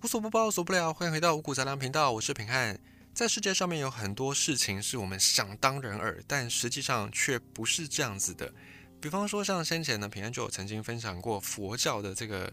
[0.00, 2.78] 无所不包，无所不聊，欢迎回到五谷杂粮频道，我是平汉。
[3.12, 8.54] 在世界上面有很多事情是我们想当然耳，但实际上却不是这样子的。
[9.00, 12.52] 比方说，像先前呢，平安就有曾经分享过佛教的这个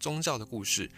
[0.00, 0.90] 宗教的故事。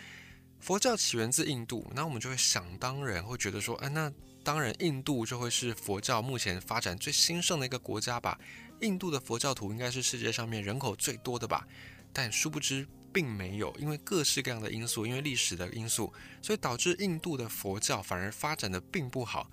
[0.60, 4.10] 佛教起源自印度，那我们就会想当然会觉得说，哎，那
[4.44, 8.38] 当然印度就会是佛教目前发展最兴盛的一个国家吧？
[8.82, 11.66] 印度的佛教徒应该是世界上面人口最多的吧？
[12.12, 12.86] 但殊不知。
[13.14, 16.12] 并没有，因为各式各样的因素，因为历史的因素，
[16.42, 19.48] 所以导致印度的佛教反而发展的并不好。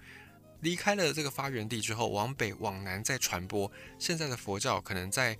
[0.62, 5.38] 离开了这个发源地之后，往北往南再传播，现在的佛教可能在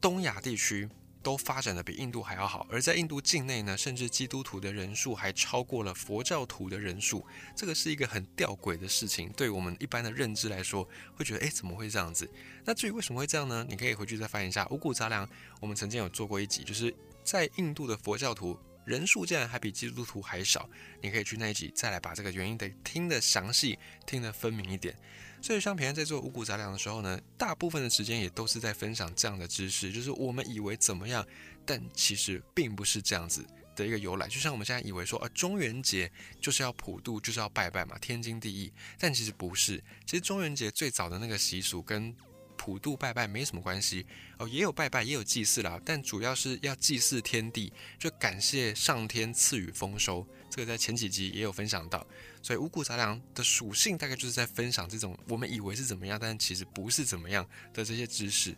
[0.00, 0.88] 东亚地区
[1.22, 2.66] 都发展的比印度还要好。
[2.70, 7.24] 而在印度境内呢，甚至基督徒的人数还超过了佛教徒的人数，
[7.54, 9.28] 这个是一个很吊诡的事情。
[9.36, 12.28] 对我们一般的认知来说，会觉得诶，怎么会这样子？
[12.64, 13.66] 那至于为什么会这样呢？
[13.68, 15.28] 你可以回去再翻一下五谷杂粮，
[15.60, 16.94] 我们曾经有做过一集，就是。
[17.26, 20.70] 在印度的佛教徒人数竟然还比基督徒还少，
[21.02, 24.96] 你可以去那一集再来把这个原因得听得详细、听得分明一点。
[25.42, 31.24] 所以，像平安在做五谷杂粮的时候呢，大部分的时间也都是在分享这样的知识，就是我们以为怎么样，
[31.64, 33.44] 但其实并不是这样子
[33.76, 34.26] 的一个由来。
[34.28, 38.72] 就像我们现在以为说，呃，中元节就是要普渡，就是要拜拜嘛，天经地义。
[38.98, 42.12] 但其实不是，其实中元节最早的那个习俗跟
[42.56, 44.04] 普渡拜拜没什么关系
[44.38, 50.26] 哦，也有拜拜，也有祭祀啦，但主要是要祭祀天地，就感谢上天赐予丰收。
[50.50, 52.06] 这个在前几集也有分享到，
[52.42, 58.50] 所以五谷杂粮的属性大概就是在分享这种我们以为是怎么样，但其实不是怎么样的这些知识。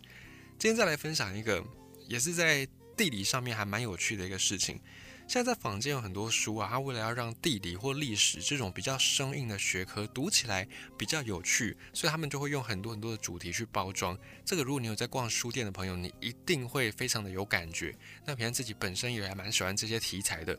[0.58, 1.64] 今天再来分享一个，
[2.06, 4.80] 也是在地理上面还蛮有趣的一个事情。
[5.28, 14.18] 现在在坊间有很多书啊，它为了要让地理或历史这种比较生硬的学科读起来比较有趣，所以他们就会用很多很多的主题去包装。
[14.42, 17.94] 这个如果你有在逛书店的朋友，你一定会非常的有感觉。
[18.24, 20.58] 那平安自己本身也还蛮喜欢这些题材的。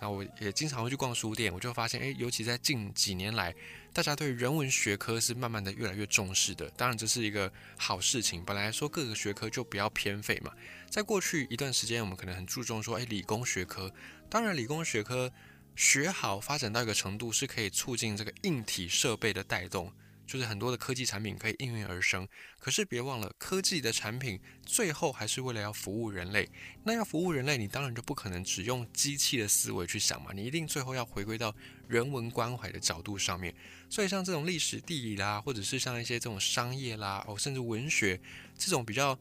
[0.00, 3.54] 那我也经常会去逛书店，我就发现，诶，尤其在近几年来，
[3.92, 6.70] 大家对人文学科是慢慢的越来越重视的。
[6.70, 8.42] 当然，这是一个好事情。
[8.44, 10.52] 本来说各个学科就不要偏废嘛。
[10.88, 13.92] 在过去一段时间，我们可能很注重说，诶，理工学科。
[14.28, 15.30] 当然，理工学科
[15.76, 19.92] 学好发展到一个程度，是可以促进这个硬体设备的带动。
[20.30, 22.24] 就是很多的科技产品可以应运而生，
[22.60, 26.48] 可是别忘了，科技的产品最后还是为了要服务人类。
[26.84, 31.52] 那要服务人类，你当然就不可能只用机器的思维去想嘛，你一定最后要回归到
[31.88, 33.52] 人文关怀的角度上面。
[33.88, 38.20] 所以像这种历史地理啦，或者是像一些这种商业啦，哦，甚至文学
[38.56, 39.18] 这种比较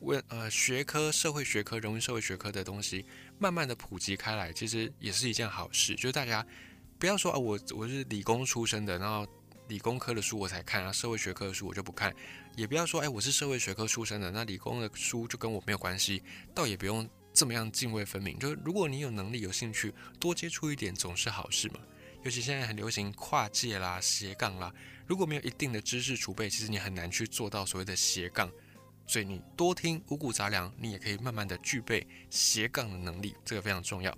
[0.00, 3.06] 文呃学科、社会学科、人文社会学科的东西，
[3.38, 5.94] 慢慢的普及开来，其实也是一件好事。
[5.94, 6.46] 就是大家
[6.98, 9.26] 不要说啊，我我是理工出身的，然后。
[9.70, 12.12] 理工科的书我才看啊，社会学科的书我就不看。
[12.56, 16.20] 也不要说，哎，我是社会学科出身的，那理工的书就跟我没有关系。
[16.52, 18.36] 倒也不用这么样泾渭分明。
[18.36, 21.78] 就是如果你有能力、有兴趣，多接触一点总是好事嘛。
[22.24, 24.74] 尤其现在很流行跨界啦、斜杠啦。
[25.06, 28.50] 如果没有一定的知识储备，其实你很难去做到所谓的斜杠。
[29.06, 34.16] 所以你多听五谷杂粮，你也可以慢慢的具备斜杠的能力，这个非常重要。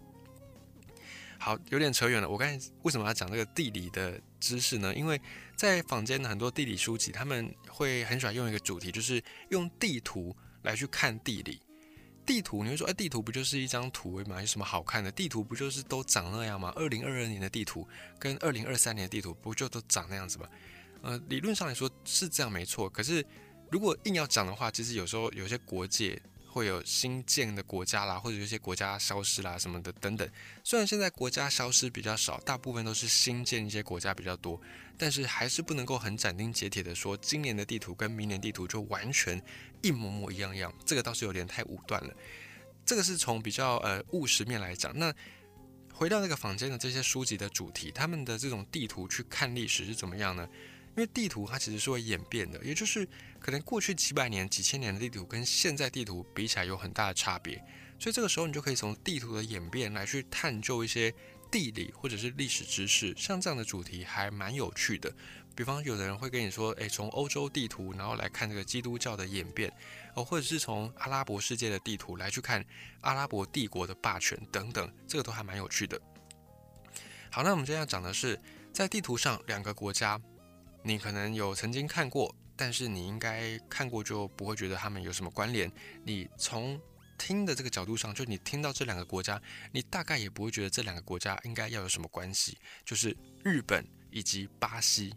[1.42, 2.28] 好，有点扯远了。
[2.28, 4.94] 我刚才为什么要讲这个地理的知识呢？
[4.94, 5.20] 因为
[5.56, 11.60] 在坊间的很多地理书籍，他们会很喜欢用一个主题，就是用地图来去看地理。
[12.24, 14.40] 地图，你会说，哎，地图不就是一张图吗？
[14.40, 15.10] 有什么好看的？
[15.10, 16.72] 地图不就是都长那样吗？
[16.76, 17.88] 二零二二年的地图
[18.20, 20.48] 跟二零二三年的地图不就都长那样子吗？
[21.02, 22.88] 呃，理论上来说是这样没错。
[22.88, 23.26] 可是
[23.68, 26.22] 如果硬要讲的话，其实有时候有些国界。
[26.52, 30.28] 会有新建的国家啦，或者有些国家消失啦什么的等等。
[30.62, 34.60] 虽然现在国家消失比较少，大部分都是新建一些国家比较多，
[34.98, 39.42] 但是还是不能够很斩钉截铁的说今年的地图跟明年地图就完全
[39.80, 40.70] 一模模一样样。
[40.84, 42.14] 这个倒是有点太武断了。
[42.84, 44.92] 这个是从比较呃务实面来讲。
[44.98, 45.10] 那
[45.94, 50.46] 回到那个房间的这些书籍的主题，他们的这种地图去看历史是怎么样呢？
[50.94, 53.08] 因为地图它其实是会演变的，也就是
[53.40, 57.56] 可能过去几百年、几千年的地图跟现在地图比起来有很大的差别，
[57.98, 61.12] 所以这个时候你就可以从地图的演变来去探究一些
[61.50, 65.10] 地理或者是历史知识，像这样的主题还蛮有趣的。
[65.54, 69.70] 比方有的人会跟你说，诶，从欧洲地图然后来看这个基督教的演变，
[70.14, 72.64] 哦，或者是从阿拉伯世界的地图来去看
[73.02, 76.00] 阿拉伯帝国的霸权等等，这个都还蛮有趣的。
[77.30, 78.38] 好，那我们今天要讲的是
[78.72, 80.20] 在地图上两个国家。
[80.82, 85.70] 你可能有曾经看过，但是你应该看过就不会觉得他们有什么关联。
[86.04, 86.80] 你从
[87.16, 89.40] 听的这个角度上，就你听到这两个国家，
[89.70, 92.58] 你大概也不会觉得这两个国家应该要有什么关系。
[92.84, 95.14] 就是日本以及巴西。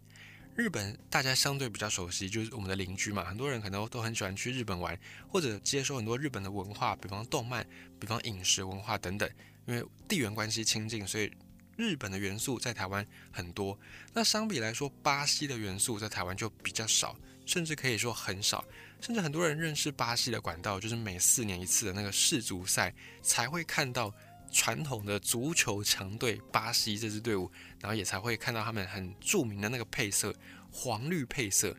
[0.54, 4.98] 日本大家相对比较熟悉，就是我们的邻居嘛，很多人可能都很喜欢去日本玩，
[5.28, 7.66] 或者接受很多日本的文化，比方动漫，
[8.00, 9.30] 比方饮食文化等等。
[9.66, 11.30] 因为地缘关系亲近，所以
[11.76, 13.78] 日本的元素在台湾很多，
[14.12, 18.64] 那相比来说，巴西的元素在台湾就比较少，甚至可以说很少。
[19.00, 24.12] 甚至很多人认识巴西的管道，就是每四年一次的那个世足赛才会看到
[24.50, 27.50] 传统的足球强队巴西这支队伍，
[27.80, 30.34] 然后也才会看到他们很著名的那个配色
[30.72, 31.76] 黄绿配色。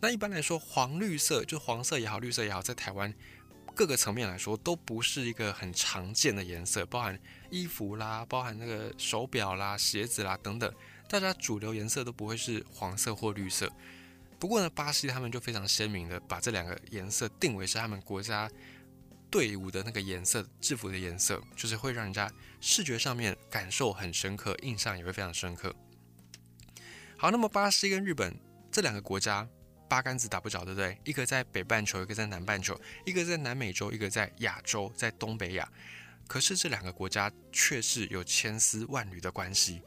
[0.00, 3.12] 那一般来说，黄绿色就黄色也好，绿色也好，在台湾。
[3.78, 7.16] 各个层面来说，都不是一个很常见的颜色，包含
[7.48, 10.74] 衣服啦，包含那个手表啦、鞋子啦等等，
[11.08, 13.70] 大家主流颜色都不会是黄色或绿色。
[14.40, 18.50] 不过呢，巴西他们就非常鲜明的把这两个颜色定为是他们国家
[19.30, 22.28] 队伍的那个颜色，制服的颜色，就是会让人家
[22.60, 25.72] 视觉上面感受很深刻，印象也会非常深刻。
[27.16, 28.36] 好，那么巴西跟日本
[28.72, 29.48] 这两个国家。
[29.88, 30.96] 八竿子打不着，对不对？
[31.04, 35.68] 一个在北半球，一个在南半球，一个在南美洲，一个在亚洲，在东北亚。
[36.26, 39.80] 可是这两个国家却是有千丝万缕的关系。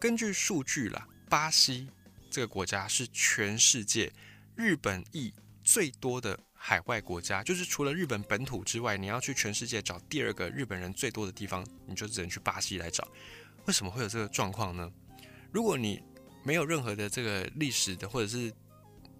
[0.00, 1.88] 根据数据啦，巴西
[2.28, 4.12] 这个国家是全世界
[4.56, 13.06] 日本裔最多的海外国家，就是除了日本本土之外，你要去全世界找第二个日本人最多的地方，你就只能去巴西来找。
[13.66, 14.92] 为什么会有这个状况呢？
[15.52, 16.02] 如果你
[16.42, 18.52] 没有任何的这个历史的或者是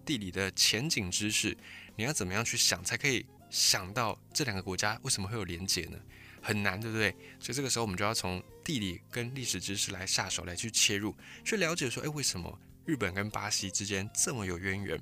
[0.05, 1.57] 地理的前景知识，
[1.95, 5.97] 你要怎么样去想才可以想到这两个国家为什么会有连结呢？
[6.41, 7.09] 很难，对不对？
[7.39, 15.01] 所以这个时候我们就要从地理跟历史知识来下手，来去切入，去了解说，哎，为什么日本跟巴西之间这么有渊源？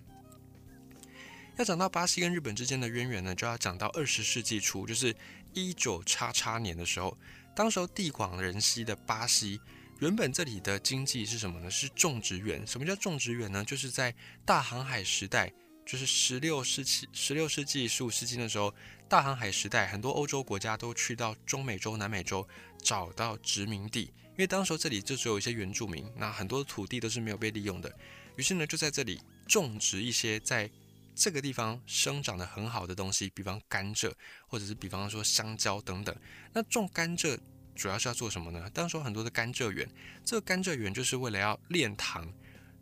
[1.58, 5.14] 要讲到巴西跟日本之间的渊源呢，就要讲到二十世纪初，就是
[5.54, 7.18] 一九叉叉年的时候，
[7.54, 9.60] 当时候地广人稀的巴西。
[10.04, 11.72] 原本这里的经济是什么呢？
[11.72, 12.68] 是种植园。
[12.68, 13.64] 什么叫种植园呢？
[13.64, 14.14] 就是在
[14.44, 15.50] 大航海时代，
[15.86, 18.76] 就是十六世纪、十六世纪、十五世纪的时候，
[19.08, 22.46] 大航海时代，很多欧洲国家都去到中美洲、南美洲
[22.80, 24.02] 找到殖民地，
[24.32, 27.90] 因为当时这里就只有一些原住民，那很多土地都是没有被利用的。
[28.36, 30.70] 于是呢，就在这里种植一些在
[31.16, 34.12] 这个地方生长的很好的东西，比方甘蔗，
[34.48, 36.14] 或者是比方说香蕉等等。
[36.52, 37.40] 那种甘蔗。
[37.76, 38.70] 主要是要做什么呢？
[38.74, 39.88] 当时有很多的甘蔗园，
[40.24, 42.26] 这个甘蔗园就是为了要炼糖，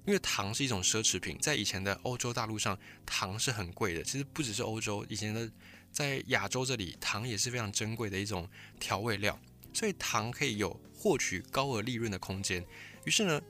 [0.05, 4.03] 因为糖是一种奢侈品，在以前的欧洲大陆上，糖是很贵的。
[4.03, 5.49] 其实不只是欧洲，以前的
[5.91, 8.49] 在亚洲这里，糖也是非常珍贵的一种
[8.79, 9.39] 调味料，
[9.73, 12.65] 所以糖可以有获取高额利润的空间。
[13.05, 13.41] 于是呢，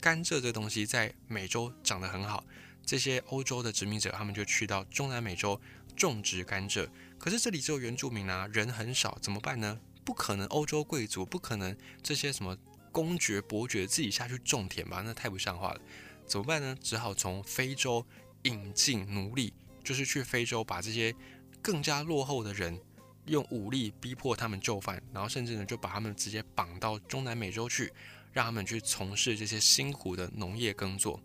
[0.00, 2.44] 甘蔗这东西在美洲长得很好，
[2.84, 5.60] 这些欧洲的殖民者他们就去到中南美洲
[5.96, 6.88] 种植甘蔗，
[7.18, 9.80] 可是这里只有原住民啊，人很少，怎么办呢？
[10.04, 12.56] 不可能，欧洲贵族不可能这些什么
[12.92, 15.02] 公爵、伯爵自己下去种田吧？
[15.04, 15.80] 那太不像话了。
[16.26, 16.76] 怎么办呢？
[16.80, 18.04] 只好从非洲
[18.42, 19.52] 引进奴隶，
[19.82, 21.14] 就是去非洲把这些
[21.60, 22.78] 更加落后的人
[23.26, 27.92] 用武力逼迫他们就范，然后甚至呢就把他们直接绑到中南美洲去，
[28.32, 31.20] 让他们去从事这些辛苦的农业耕作。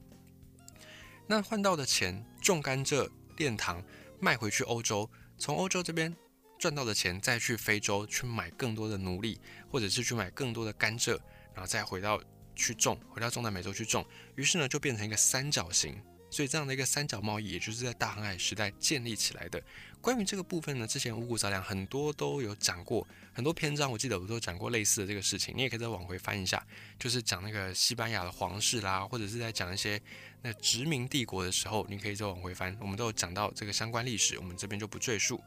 [1.28, 3.84] 那换到的钱，种甘蔗、炼糖，
[4.20, 6.16] 卖回去欧洲，从欧洲这边。
[6.60, 9.40] 赚到的钱再去非洲去买更多的奴隶，
[9.72, 11.18] 或者是去买更多的甘蔗，
[11.54, 12.22] 然后再回到
[12.54, 16.00] 去种，回到中南美洲去种，于是呢就变成一个三角形。
[16.32, 19.60] 所以这样的一个三角贸易，也就是在大航海时代建立起来的。
[20.00, 25.56] 关于这个部分呢，之前五谷杂粮很多都有讲过，很多篇章我记得我都讲过类似的这个事情。
[25.58, 26.64] 你也可以再往回翻一下，
[27.00, 30.00] 就是讲那个西班牙的皇室啦，或者是在讲一些
[30.44, 35.42] 那殖民帝国的时候，你可以再往回翻，我们都有讲到这个相关历史，我们这边就不赘述。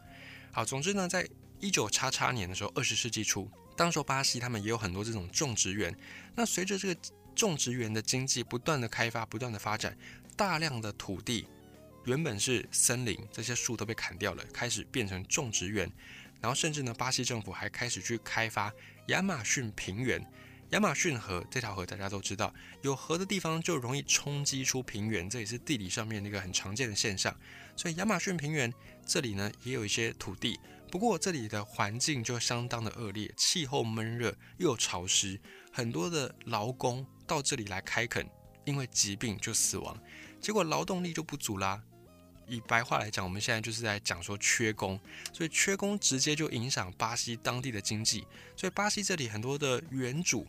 [0.55, 1.27] 好，总之呢，在
[1.61, 5.97] 一九叉叉年的时候，二十世纪初，当时巴西他们也有很多这种种植园。
[6.35, 7.01] 那随着这个
[7.35, 9.97] 种植园的经济不断的开发、不断的发展，
[10.37, 11.47] 大量的土地
[12.05, 15.91] 原本是森林，这些树都被砍掉了，开始变成种植园。
[16.39, 18.71] 然后甚至呢，巴西政府还开始去开发
[19.07, 20.23] 亚马逊平原。
[20.73, 27.35] 亚马逊河这条河大家都知道，有河的地方就容易冲击出平原，这也是地理上面的一个很常见的现象。
[27.77, 28.73] 所以亚马逊平原
[29.05, 30.59] 这里呢也有一些土地，
[30.91, 35.39] 不过这里的环境就相当的恶劣，气候闷热又潮湿，
[35.71, 38.27] 很多的劳工到这里来开垦，
[38.65, 39.95] 因为疾病就死亡，
[40.41, 41.83] 结果劳动力就不足啦。
[42.49, 44.99] 以白话来讲，我们现在就是在讲说缺工，
[45.35, 48.27] 所以缺工直接就影响巴西当地的经济，
[48.57, 50.47] 所以巴西这里很多的原主。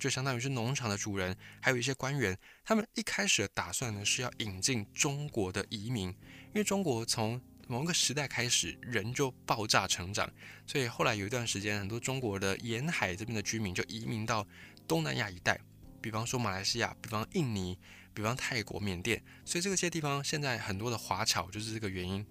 [0.00, 10.28] 就相当于是农场的主人，还有一些官员，他们一开始的打算呢是要引进中国的移民，因为中国从某个时代开始人就爆炸成长，
[10.66, 14.44] 所以后来有一段时间，很多中国的沿海这边的居民就移民到
[14.88, 15.60] 东南亚一带，
[16.00, 17.78] 比方说马来西亚，比方印尼，
[18.14, 22.26] 比方泰国、缅甸，所以这些地方现在很多的华侨就是这个原因。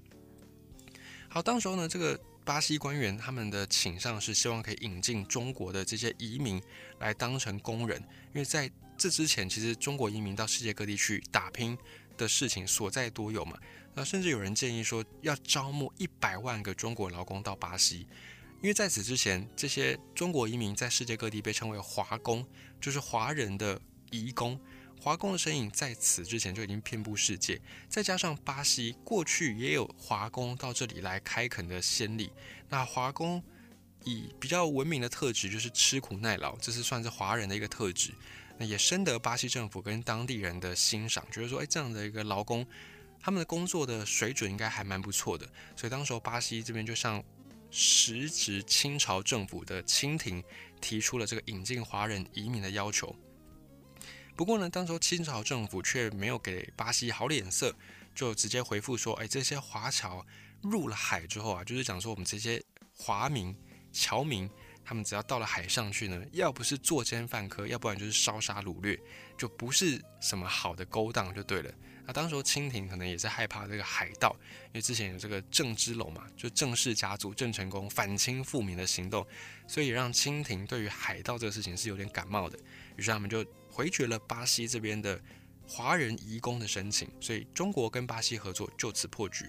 [1.29, 2.19] 好，当时候呢，这个。
[2.49, 6.59] 巴西官员他们的倾向是希望可以引进中国的这些移民
[6.97, 8.01] 来当成工人，
[8.33, 11.77] 因为在这之前，其实中国移民到世界各地去打拼
[12.17, 13.55] 的事情所在多有嘛。
[13.93, 18.07] 那甚至有人建议说，要招募一百万个中国劳工到巴西，
[18.63, 22.43] 因为在此之前，这些中国移民在世界各地被称为华工，
[22.81, 23.79] 就是华人的
[24.09, 24.59] 移工。
[25.01, 32.29] 华工的身影在此之前就已经遍布世界，再加上巴西过去也有华工到这里来开垦的先例。
[32.67, 33.41] 那华工
[34.03, 38.13] 以比较文明的特质，就是吃苦耐劳，这是算是华人的一个特质。
[38.57, 42.67] 那也深得巴西政府跟当地人的欣赏，觉得说，哎，这样的一个劳工，
[43.21, 45.49] 他们的工作的水准应该还蛮不错的。
[45.77, 47.23] 所以当时候巴西这边就向
[47.71, 50.43] 时值清朝政府的清廷
[50.81, 53.15] 提出了这个引进华人移民的要求。
[54.39, 57.75] 不过呢，当时清朝政府却没有给巴西好脸色，
[58.15, 60.25] 就直接回复说：“哎，这些华侨
[60.61, 62.63] 入了海之后啊，就是讲说我们这些
[62.95, 63.53] 华民、
[63.91, 64.49] 侨民，
[64.81, 68.97] 他们只要到了海上去呢，要不是作奸犯科，要不然就是烧杀掳掠，
[69.37, 71.69] 就不是什么好的勾当，就对了。
[72.05, 74.33] 那当时清廷可能也是害怕这个海盗，
[74.67, 79.27] 因为之前有这个郑芝龙嘛，就郑氏家族郑成功反清复明的行动，
[79.67, 82.57] 所以让清廷对于海盗这个事情是有点感冒的，
[82.95, 83.45] 于是他们就。”
[83.79, 85.17] 回绝了巴西这边的
[85.65, 89.45] 华人移工的申请，所以中国跟巴西合作就此破局。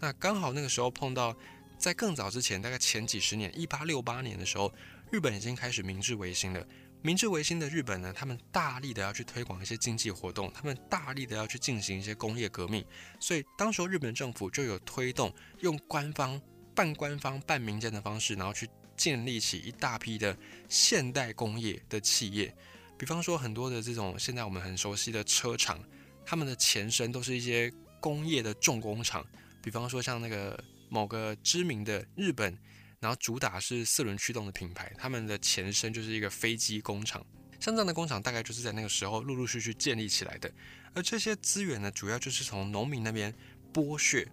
[0.00, 1.32] 那刚好那个时候碰到，
[1.78, 4.74] 在更早之前，大概前几十年，一八六八年的时候，
[5.12, 6.66] 日本已经开始明治维新了。
[7.02, 12.84] 明治维新的日本呢，他们大力的要去推广一些经济活动，他们大力的要去进行一些工业革命，
[13.20, 16.42] 所以当时候日本政府就有推动用官方、
[16.74, 20.36] 半官方、半民间的方式，然后去建立起一大批的
[20.68, 22.52] 现代工业的企业。
[22.98, 25.82] 比方说，很多的这种现在我们很熟悉的车厂，
[26.24, 29.26] 他们的前身都是一些工业的重工厂。
[29.60, 32.56] 比方说，像那个某个知名的日本，
[33.00, 37.24] 然后主打是四轮驱动的品牌，他们的前身就是一个飞机工厂。
[37.58, 40.52] 像这样的工厂，大概就是在那个时候陆陆续续建立起来的。
[40.94, 43.32] 而这些资源呢，主要就是从农民那边
[43.72, 44.28] 剥削，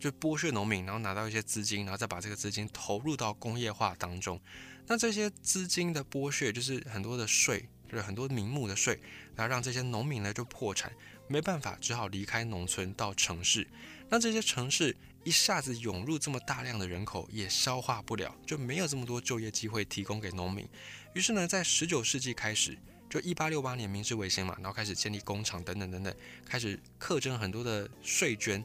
[0.00, 4.40] 就剥削农民，然后拿到一些资金，然后再把这个资金投入到工业化当中。
[4.86, 7.68] 那这些资金的剥削，就是很多的税。
[7.92, 8.98] 就是很多名目的税，
[9.36, 10.90] 然后让这些农民呢就破产，
[11.28, 13.68] 没办法，只好离开农村到城市。
[14.08, 20.66] 那这些城市一下子涌入这么大量的人口，也消化不了，就没有这么多就业机会提供给农民。
[21.12, 22.78] 于是呢，在十九世纪开始，
[23.10, 26.14] 就一八六八年明治维新嘛，然后开始建立工厂等等等等，
[26.46, 28.64] 开始课征很多的税捐。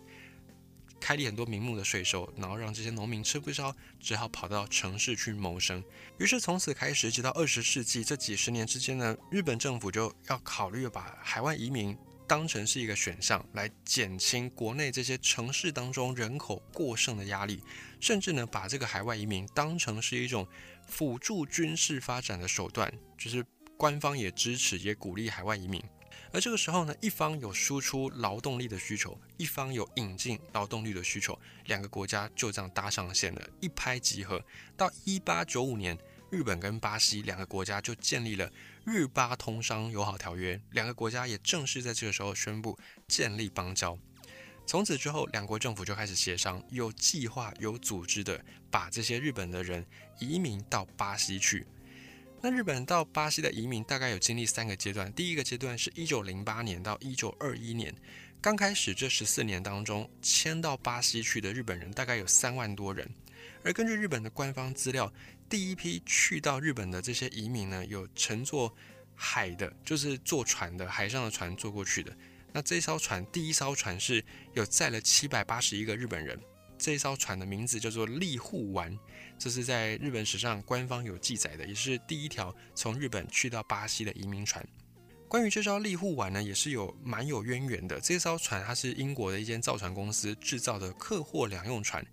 [1.00, 5.84] 开立很多名目的税收，然后让这些农民吃不消，只好跑到城市去谋生。
[6.18, 17.62] 于是从此开始，直到二十世纪这几十年之间呢，日本政府就要考虑把海外移民当成是一个选项，来减轻国内这些城市当中人口过剩的压力，
[18.00, 20.48] 甚至呢把这个海外移民当成是一种
[20.88, 23.46] 辅助军事发展的手段，就是
[23.78, 25.82] 官方也支持也鼓励海外移民。
[26.38, 34.40] 而这个时候呢，一方有输出劳动力的需求，一方有引进劳动力的需求，两个国家就这样搭上线了，一拍即合。
[34.76, 35.98] 到一八九五年，
[36.30, 38.48] 日本跟巴西两个国家就建立了
[38.86, 42.78] 日巴通商友好条约，两个国家也正式在这个时候宣布
[43.08, 43.98] 建立邦交。
[44.68, 48.40] 从此之后，两国政府就开始协商，有计划、有组织的
[48.70, 49.84] 把这些日本的人
[50.20, 51.66] 移民到巴西去。
[52.40, 55.12] 那日本到巴西的移民大概有经历三个阶段。
[55.14, 57.94] 第一个阶段是一九零八年到一九二一年，
[58.40, 63.10] 刚开始这十四年当中，迁到巴西去的日本人大概有三万多人。
[63.64, 65.12] 而根据日本的官方资料，
[65.50, 68.74] 第一批去到日本的这些移民呢，有乘坐
[69.16, 72.16] 海的，就是坐船的，海上的船坐过去的。
[72.54, 76.40] 那这艘船，第一艘船是有载了七百八十一个日本人。
[76.78, 78.96] 这艘船的名字叫做利户丸，
[79.38, 84.66] 这是在日本史上官方有记载的，也是第一条从日本去到巴西的移民船。
[85.28, 88.00] 关于这艘利户丸呢，也是有蛮有渊源的。
[88.00, 92.06] 这艘船它是英国的一间造船公司制造的客货两用船。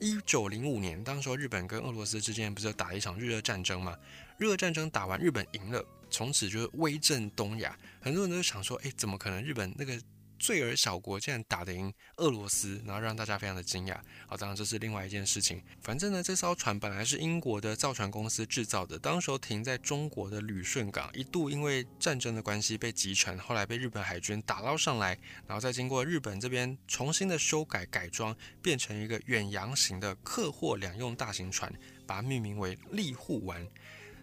[0.00, 3.96] 一九零五年，当时候日本跟俄罗斯之间不是打了一场日俄战争吗？
[4.38, 7.78] 日俄战争打完，日本赢了，从此就是威震东亚。
[8.00, 10.00] 很多人都想说，哎，怎么可能日本那个？
[10.42, 13.96] 罪而小国竟然打得赢俄罗斯，然后让大家非常的惊讶。
[14.26, 15.62] 好，当然这是另外一件事情。
[15.80, 31.72] 反正呢，这艘船本来是英国的造船公司制造的，当时候停在中国的旅顺港，一度因为战争的关系被击沉，后来被日本海军打捞上来，然后再经过日本这边重新的修改改装，变成一个远洋型的客货两用大型船，
[32.04, 33.64] 把它命名为利户丸。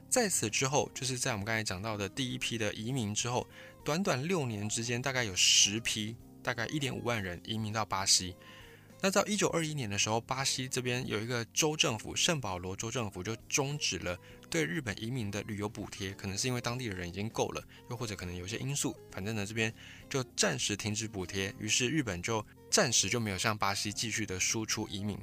[0.10, 3.48] 在此之后，就是在我们刚才讲到的第一批的移民之后。
[3.84, 8.36] 短短六年之间，大概有十批，大概一点五万人移民到巴西。
[9.02, 14.18] 那到一九二一年的时候，巴西这边有一个州政府圣保罗州政府就终止了
[14.50, 19.74] 对日本移民的旅游补贴，可能是因为当地的人已经够了，又或者可能有些因素，反正呢这边
[20.10, 25.18] 就暂时停止补贴，于是日本就暂时就没有向巴西继续的输出移民。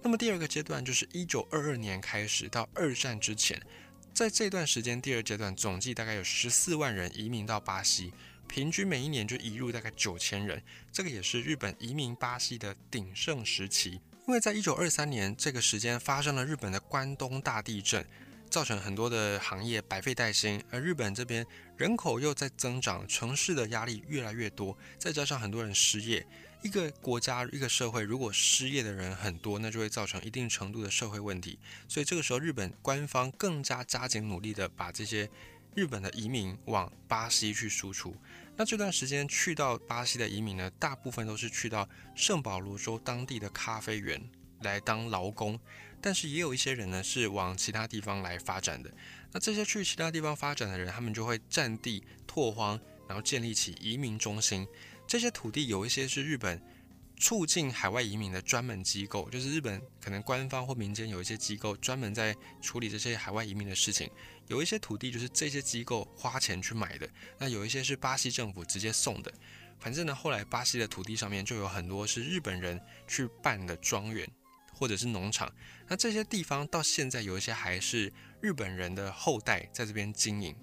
[0.00, 3.60] 那么第二个阶段就是一九二二年开始到二战之前，
[4.14, 8.12] 在这段时间，第二阶段总计大概有十四万人移民到巴西。
[8.46, 14.00] 平均每一年就移入大概九千人，这个也是日本移民巴西的鼎盛时期。
[14.28, 18.04] 因为在一九二三年这个时间发生了日本的关东大地震，
[18.50, 21.46] 造成很多的行业百废待兴，而日本这边
[21.78, 26.26] 人口又在增长，城市的压力越来越多，再加上很多人失业，
[26.62, 31.58] 一个国家一个社会如果失业的人很多，那就会造成一定程度的社会问题。
[31.88, 35.28] 所以这个时候，日本官方更加加紧努力的把这些
[35.74, 38.16] 日本的移民往巴西去输出。
[38.56, 44.22] 那这段时间去到巴西的移民呢，大部分都是去到圣保罗州当地的咖啡园
[44.60, 45.58] 来当劳工，
[46.00, 48.92] 但是也有一些人呢是往其他地方来发展的。
[49.32, 52.78] 那这些去其他地方发展的人，他们就会占地拓荒，
[53.08, 54.64] 然后建立起移民中心。
[55.12, 56.58] 这些土地有一些是日本。
[57.18, 64.10] 促进海外移民的专门机构，就是日本可能官方或民间有一些机构专门在处理这些海外移民的事情。
[64.48, 69.32] 有一些土地就是这些机构花钱去买的，那有一些是巴西政府直接送的。
[69.78, 74.28] 反正呢，后来巴西的土地上面就有很多是日本人去办的庄园
[74.72, 75.54] 或者是农场。
[75.86, 80.56] 那这些地方到现在有一些还是日本人的后代在这边经营。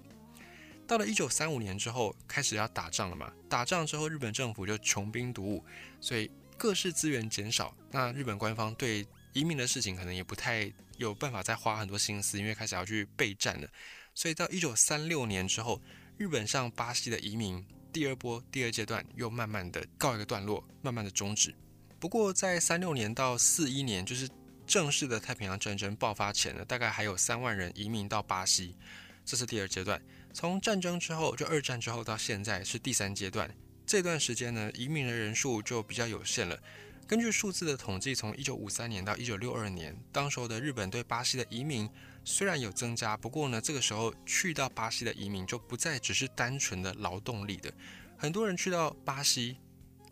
[0.90, 3.32] 到了一九三五年之后，开始要打仗了嘛？
[3.48, 5.64] 打仗之后，日本政府就穷兵黩武，
[6.00, 6.28] 所以。
[6.58, 13.68] 各式资源减少，那日本官方对移民的事情可能也不太有办法再花很多心思，因为开始要去备战了。
[14.14, 15.80] 所以到一九三六年之后，
[16.18, 21.54] 日本向巴西的移民第二波、第二阶段又慢慢的告一个段落，慢慢的终止。
[21.98, 24.28] 不过在三六年到四一年，就是
[24.66, 28.76] 正式的太平洋战争爆发前呢，大概还有三万人移民到巴西，
[29.24, 29.98] 这是第二阶段。
[30.32, 33.52] 从战争之后，就二战之后到现在是第三阶段。
[33.84, 36.58] 这段时间呢，移民的人数就比较有限了。
[37.06, 41.90] 根据数字的统计，从一九五三年到一九六二年，当时候的日本对巴西的移民
[42.24, 47.72] 虽然有增加，不过呢，这个时候去到巴西的移民就不再只是单纯的劳动力的。
[48.16, 49.56] 很多人去到巴西，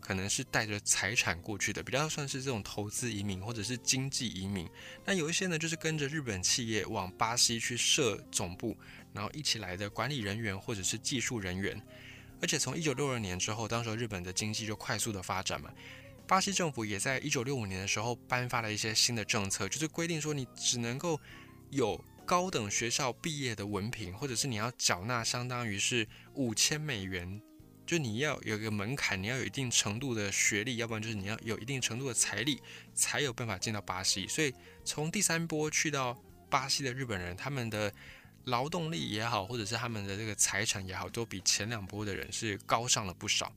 [0.09, 4.67] 可能是带着财产过去的，比较算是这种投资移民或者是经济移民。
[5.05, 8.75] 那有一些呢，就是跟着日本企业往巴西去设总部，
[9.13, 11.79] 然后一起来的管理人员或者是技术人员。
[12.41, 15.71] 而且从一九六二年之后，当时日本的经济就快速的发展嘛。
[16.25, 21.21] 巴西政府也在一九六五年的时候颁发了一些新的政策，就是规定说你只能够
[21.69, 27.39] 有高等学校毕业的文凭，或者是你要缴纳相当于是五千美元，
[27.89, 32.61] 就你要有一个门槛，你要有一定程度的学历，要不然就是你要有一定程度的财力，
[32.93, 34.27] 才有办法进到巴西。
[34.27, 34.53] 所以
[34.85, 36.15] 从第三波去到
[36.51, 37.91] 巴西的日本人，他们的。
[38.45, 43.53] 劳动力也好，或者是他们的这个财产也好，都比前两波的人是高上了不少。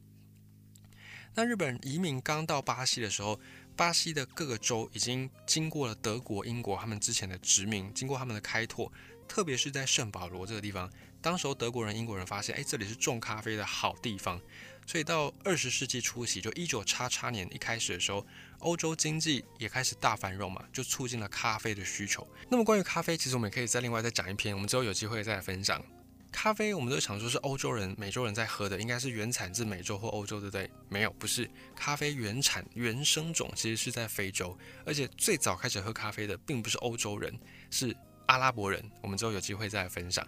[1.35, 3.40] 那日本移民刚到巴西的时候，
[3.75, 8.92] 巴西的各个州已经经过了德国、英国他们之前的殖民，经过他们的开拓，
[9.33, 10.92] 特别是在圣保罗这个地方，
[11.23, 14.38] 当时候德国人、英国人发现，哎，这里是种咖啡的好地方。
[14.87, 18.27] 所以到二十世纪初期，就一九叉叉年一开始的时候，
[18.59, 22.29] 欧洲经济也开始大繁荣嘛，就促进了咖啡的需求。
[22.51, 25.83] 那么关于咖啡，其实我们也可以再另外再讲一篇，我们之后有机会再来分享。
[26.31, 30.71] 咖啡我们都想说是欧洲人、美洲人在喝的，应该是原产自美洲或欧洲，对不对？
[30.90, 31.51] 没有，不是。
[31.75, 37.35] 咖啡原产原生种其实是在非洲，而且最早开始喝咖啡的并不是欧洲人，
[37.71, 37.97] 是
[38.33, 38.83] 阿拉伯人。
[39.03, 40.27] 我们之后有机会再分享。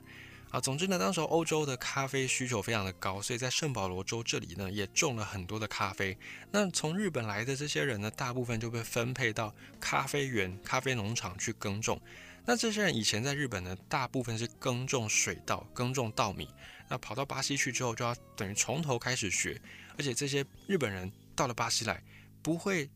[0.51, 6.17] 啊，总之呢，当时欧洲的咖啡需求非常的高，所以在圣保罗州这里呢，也种了很多的咖啡。
[6.53, 12.01] 那从日本来的这些人呢，大部分就被分配到咖啡园、咖啡农场去耕种。
[12.45, 16.49] 那这些人以前在日本呢，大部分是耕种水稻、耕种稻米。
[16.89, 19.61] 那跑到巴西去之后，就要等于从头开始学。
[19.97, 22.01] 而且这些日本人到了巴西来，
[22.43, 22.89] 不会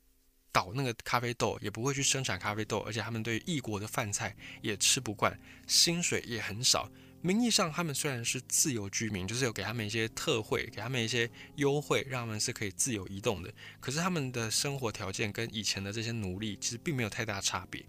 [0.58, 6.90] 倒那个咖啡豆，也不会去生产咖啡豆，而且他们对异国的饭菜也吃不惯，薪水也很少。
[7.20, 13.54] 名义上，他们虽然是自由居民，就是有给他们一些特惠，给他们一些优惠，让他们是可以自由移动的。
[13.78, 17.84] 可是他们的生活条件跟以前的这些奴隶其实并没有太大差别。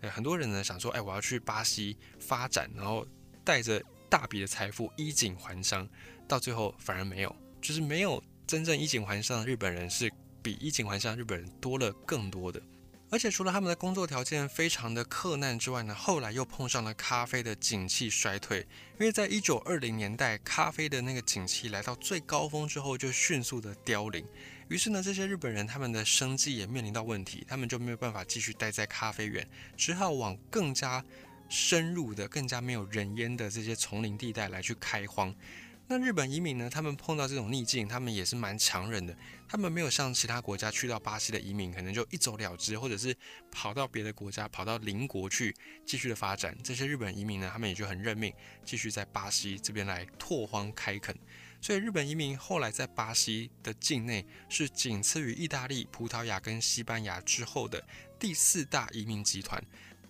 [0.00, 3.04] 呃，很多人呢想说，哎，我要去巴西发展，然后
[3.42, 5.88] 带着大笔的财富衣锦还乡，
[6.28, 10.08] 到最后反而没有，就是没有真正衣锦还乡的日本人是
[10.44, 12.62] 比衣锦还乡日本人多了更多的。
[13.10, 18.66] 而且除了他们的工作条件非常的苛难之外呢，后来又碰上了咖啡的景气衰退。
[18.98, 24.26] 因为在一九二零年代，咖啡的那个景气来到最高峰之后，就迅速的凋零。
[24.68, 31.04] 于是呢，这些日本人他们的生计也面临到问题，他们就没有办法继续待在咖啡园，只好往更加
[31.48, 35.32] 深入的、更加没有人烟的这些丛林地带来去开荒。
[35.86, 36.70] 那日本移民呢？
[36.70, 39.14] 他们碰到这种逆境，他们也是蛮强忍的。
[39.46, 43.14] 他们没有像其他国家去到巴西的移民，可能就一走了之，或者是
[43.50, 46.56] 跑到别的国家、跑到邻国去继续的发展。
[46.64, 48.32] 这些日本移民呢，他们也就很认命，
[48.64, 51.14] 继续在巴西这边来拓荒开垦。
[51.60, 57.86] 所以日本移民后来在巴西的境内是仅次于意大利、葡萄牙跟西班牙之后的
[58.18, 59.62] 第四大移民集团。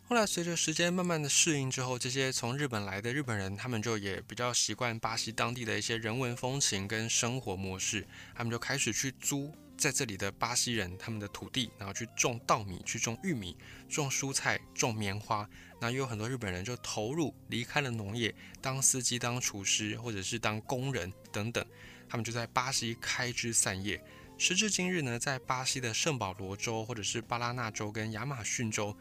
[0.06, 13.56] 后来随着时间慢慢的适应之后，这些从日本来的日本人，他们就也比较习惯巴西当地的一些人文风情跟生活模式，他们就开始去租在这里的巴西人他们的土地，然后去种稻米、去种玉米、
[13.88, 15.48] 种蔬菜、种棉花。
[15.80, 21.64] 那又有很多日本人就投入离开了农业，当司机、当厨师或者是当工人等等，
[22.06, 23.98] 他们就在巴西开枝散叶。
[24.36, 28.94] 时至今日呢，在巴西的圣保罗州或者是巴拉那州跟亚马逊州。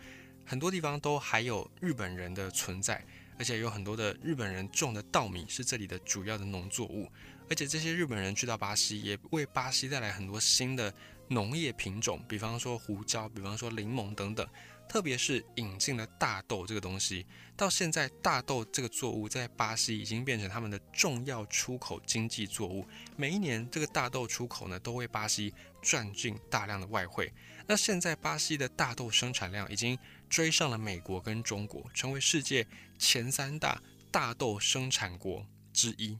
[0.45, 3.03] 很多地方都还有日本人的存在，
[3.37, 7.09] 而且有很多的日本人种的稻米是这里的主要的农作物。
[7.49, 10.93] 而且这些日本人去到巴西，也为巴西带来很多新的
[11.27, 14.47] 农业品种，比方说胡椒，比方说柠檬等等。
[14.85, 17.25] 特别是引进了大豆这个东西，
[17.55, 22.85] 到现在大豆这个作物在巴西已经变成他们的重要出口经济作物。
[23.15, 27.31] 每一年这个大豆出口呢，都为巴西赚进大量的外汇。
[27.65, 29.97] 那现在巴西的大豆生产量已经。
[30.33, 32.65] 追上了美国跟中国，成为世界
[32.97, 36.17] 前三大大豆生产国之一。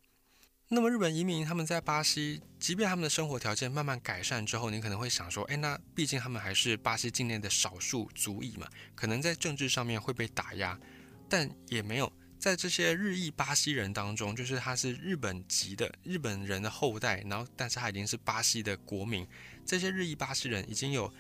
[0.68, 10.80] 那么日本移民他们在巴西，即便他们的生活条件慢慢改善之后，你可能会想说，哎，那毕竟他们还是巴西境内的少数族裔嘛，可能在政治上面会被打压，
[11.28, 19.28] 但也没有在这些日裔巴西人当中，就是他是日本籍的日本人的后代，然后但是他已经是巴西的国民，
[19.66, 21.12] 这些日裔巴西人已经有。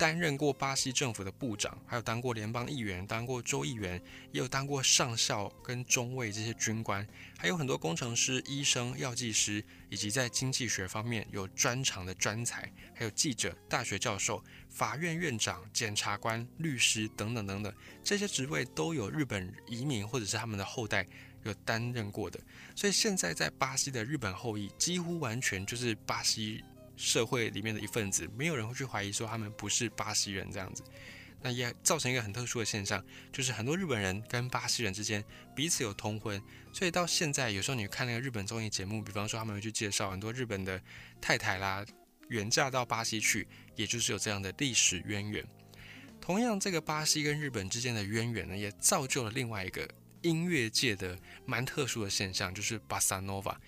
[0.00, 17.70] 担任过巴西政府的部长，还有当过联邦议员，当过州议员，也有当过上校跟中尉这些军官，还有很多工程师、医生、药剂师，以及在经济学方面有专长的专才，还有记者、大学教授、法院院长、检察官、律师等等等等，
[18.02, 21.06] 这些职位都有日本移民或者是他们的后代
[21.42, 22.40] 有担任过的，
[22.74, 26.64] 所以现在在巴西的日本后裔几乎完全就是巴西。
[27.00, 30.84] 社会里面的一份子，没有人会去怀疑说他们不是巴西人这样子，
[31.40, 35.24] 那也造成一个很特殊的现象，就是很多日本人跟巴西人之间
[35.56, 36.40] 彼此有通婚，
[36.74, 40.78] 所以到现在有时候你看那个日本综艺节目，比方说他们会去介绍很多日本的
[41.22, 41.82] 太太啦，
[42.28, 45.42] 远嫁到巴西去，也就是有这样的历史渊源。
[46.20, 49.88] 同样，这个巴西跟日本之间的渊源呢，也造就了另外一个
[50.20, 53.58] 音乐界的蛮特殊的现象，就是巴萨诺瓦。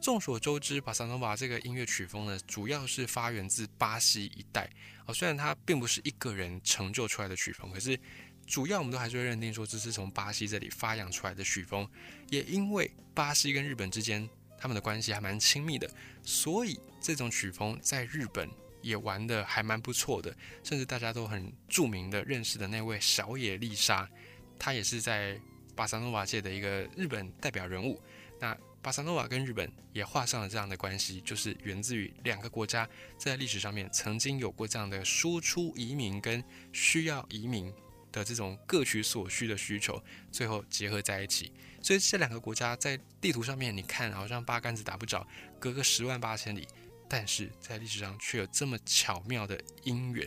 [0.00, 4.68] 众所周知，巴萨诺瓦这个音乐曲风呢，主要是发源自巴西一带。
[5.04, 7.98] 哦，虽然它并不是一个人成就出来的曲风，可是
[8.46, 11.86] 主要我们都还是会认定说这是从巴西这里发扬出来的曲风。
[12.30, 14.26] 也因为巴西跟日本之间
[14.58, 15.88] 他们的关系还蛮亲密的，
[16.22, 18.48] 所以这种曲风在日本
[18.80, 20.34] 也玩的还蛮不错的。
[20.64, 24.08] 甚至大家都很著名的认识的那位小野丽莎，
[24.58, 25.38] 她也是在
[25.76, 28.00] 巴萨诺瓦界的一个日本代表人物。
[28.38, 32.88] 那巴塞诺瓦跟日本也画上了这样的关系，就是源自于两个国家
[33.18, 37.72] 在历史上面曾经有过这样的输出移民跟需要移民
[38.10, 41.52] 的这种各取所需的需求，最后结合在一起。
[41.82, 45.26] 所以这两个国家在地图上面你看好像八竿子打不着，
[45.58, 46.66] 隔个十万八千里，
[47.08, 50.26] 但是在历史上却有这么巧妙的因缘。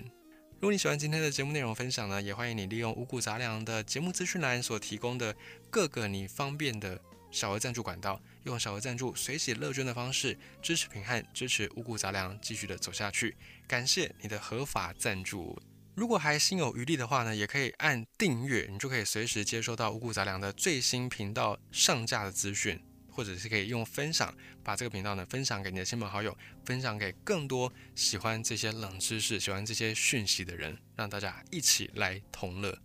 [0.60, 5.36] 如果你喜欢今天的节目内容分享呢，也欢迎你利用五谷杂粮的节目资讯栏所提供的
[5.70, 7.00] 各个你方便的
[7.34, 8.22] 小额赞助管道。
[8.44, 13.36] 用小额赞助、随喜乐捐的方式支持平汉，支持五谷杂粮继续的走下去。
[13.68, 15.62] 感谢你的合法赞助。
[15.96, 32.78] 如果还心有余力的话呢，也可以按订阅，你就可以随时接收到五谷杂粮的最新频道上架的资讯，或者是可以用分享，把这个频道呢分享给你的亲朋好友，分享给更多喜欢这些冷知识、喜欢这些讯息的人，让大家一起来同乐。